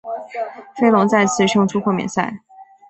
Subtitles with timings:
[0.77, 2.39] 飞龙再次胜出豁免赛。